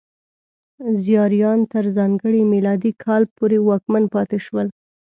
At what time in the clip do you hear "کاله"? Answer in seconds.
3.03-3.27